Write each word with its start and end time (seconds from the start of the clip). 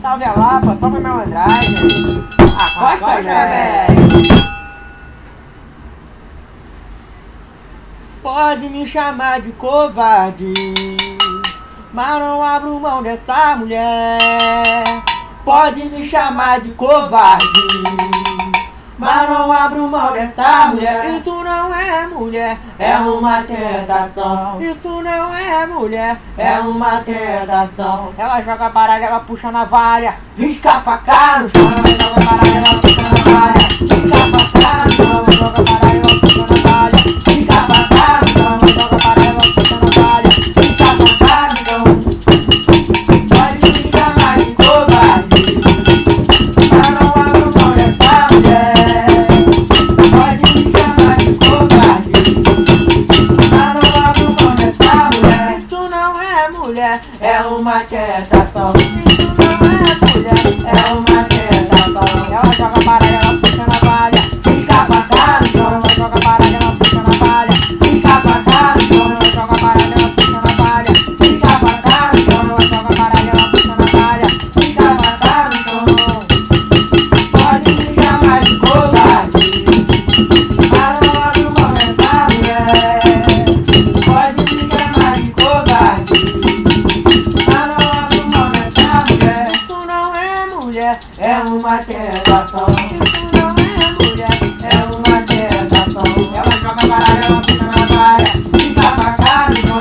Salve 0.00 0.24
a 0.24 0.32
Lapa, 0.32 0.76
salve 0.80 0.96
a 0.96 1.00
malandragem. 1.00 1.74
Acosta, 2.38 3.06
Acosta, 3.06 3.22
velho. 3.22 4.02
Pode 8.22 8.68
me 8.68 8.86
chamar 8.86 9.40
de 9.40 9.50
covarde, 9.52 10.52
mas 11.92 12.20
não 12.20 12.42
abro 12.42 12.78
mão 12.78 13.02
dessa 13.02 13.56
mulher. 13.56 14.18
Pode 15.44 15.84
me 15.86 16.08
chamar 16.08 16.60
de 16.60 16.70
covarde, 16.70 17.44
mas 19.02 19.28
não 19.28 19.50
abro 19.50 19.88
mão 19.88 20.12
dessa 20.12 20.66
mulher. 20.68 21.16
Isso 21.16 21.42
não 21.42 21.74
é 21.74 22.06
mulher, 22.06 22.56
é 22.78 22.96
uma 22.98 23.42
tentação. 23.42 24.62
Isso 24.62 25.02
não 25.02 25.34
é 25.34 25.66
mulher, 25.66 26.16
é 26.38 26.60
uma 26.60 27.00
tentação. 27.00 28.12
Ela 28.16 28.40
joga 28.42 28.68
baralho, 28.68 29.04
ela 29.04 29.18
puxa 29.18 29.48
a 29.48 29.52
navalha, 29.52 30.14
risca 30.38 30.70
a 30.70 30.80
faca 30.82 31.40
no 31.40 31.48
chão. 31.48 31.62
Ela 31.64 31.96
joga 31.96 32.20
baralho, 32.24 32.64
ela 32.64 32.80
puxa 32.80 33.00
a 33.00 33.10
navalha, 33.10 33.91
uma 57.62 57.78
tentação. 57.84 58.72
Isso 58.76 59.11
é 91.18 91.38
uma 91.38 91.78
tentação. 91.78 92.66
Isso 92.94 93.26
não 93.32 93.48
é 94.62 94.84
uma 94.84 95.22
tentação. 95.22 96.04
Ela 96.34 96.52
joga 96.58 96.86
ela 97.26 97.40
puxa 97.40 97.64
na 97.64 97.80
valha, 97.86 98.26
fica 98.26 98.90
pra. 98.96 99.12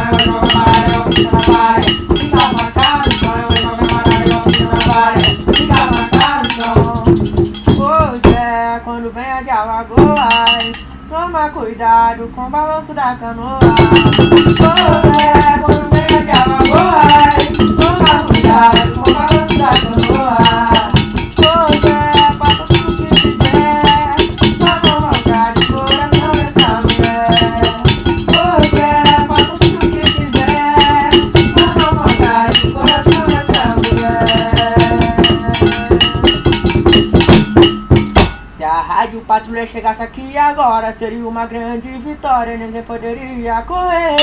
Ela 0.07 0.19
joga 0.19 0.47
baralho, 0.53 0.93
ela 0.93 1.03
puxa 1.05 1.29
na 1.31 1.39
valha, 1.53 1.89
fica 1.89 2.43
pra 2.53 2.65
cá 2.71 3.01
chão. 3.19 3.35
Ela 3.37 3.55
joga 3.55 3.83
baralho, 3.87 4.31
ela 4.31 4.39
puxa 4.41 4.63
na 4.63 4.79
valha, 4.93 5.29
fica 5.53 5.79
pra 5.87 6.03
cá 6.19 6.29
no 6.43 6.49
chão. 6.51 7.03
Pois 7.75 8.21
é, 8.33 8.81
quando 8.83 9.07
vem 9.13 9.31
a 9.31 9.41
de 9.41 9.49
Alagoas, 9.49 10.71
toma 11.09 11.49
cuidado 11.49 12.27
com 12.35 12.41
o 12.47 12.49
balanço 12.49 12.93
da 12.93 13.15
canoa. 13.15 13.59
Pois 14.57 15.05
é, 15.21 15.57
quando 15.59 15.80
a 39.21 39.23
rádio 39.23 39.25
patrulha 39.27 39.67
chegasse 39.67 40.01
aqui 40.01 40.35
agora, 40.37 40.95
seria 40.97 41.27
uma 41.27 41.45
grande 41.45 41.89
vitória, 41.99 42.57
ninguém 42.57 42.81
poderia 42.81 43.61
correr. 43.61 44.17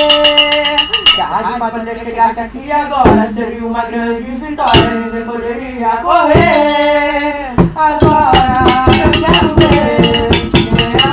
Se 1.15 1.21
a 1.21 1.25
rádio 1.25 1.57
patrulha 1.59 1.97
chegasse 1.99 2.39
aqui 2.39 2.69
agora, 2.71 3.31
seria 3.33 3.65
uma 3.65 3.85
grande 3.85 4.29
vitória, 4.31 4.89
ninguém 4.89 5.25
poderia 5.25 5.89
correr. 5.97 7.53
Agora 7.75 8.31
eu 8.89 9.11
quero 9.21 9.47
ver, 9.55 10.29
quem 10.51 10.83
é 10.83 11.07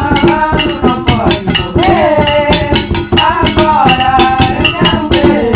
não 0.82 1.04
pode 1.04 1.44
morrer. 1.62 2.70
Agora 3.22 3.86
eu 4.50 4.66
quero 4.74 5.02
ver, 5.10 5.52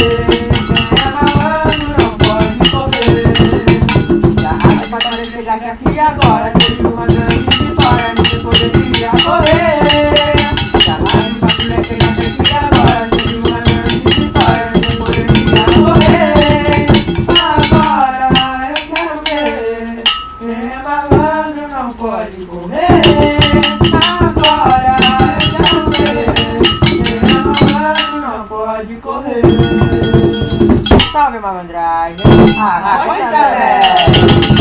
quem 0.69 0.94
é 0.94 1.10
não 1.98 2.10
pode 2.19 2.58
correr. 2.70 3.34
Se 4.38 4.46
a 4.46 4.48
rádio 4.52 4.86
patrulha 4.88 5.24
chegasse 5.24 5.64
aqui 5.64 5.98
agora, 5.98 6.52
seria 6.60 6.88
uma 6.88 7.06
grande 7.06 7.38
vitória, 7.40 8.00
Salve 31.12 31.38
malandragem! 31.40 32.16
Ah, 32.58 33.02
Acosta, 33.02 33.30
velho! 33.30 34.59